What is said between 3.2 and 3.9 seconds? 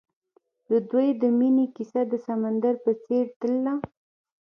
تلله.